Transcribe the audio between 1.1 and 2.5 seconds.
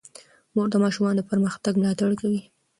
د پرمختګ ملاتړ کوي.